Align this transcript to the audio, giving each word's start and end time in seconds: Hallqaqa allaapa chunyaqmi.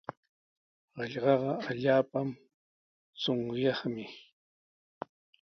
Hallqaqa 0.95 1.51
allaapa 1.69 2.19
chunyaqmi. 3.21 4.05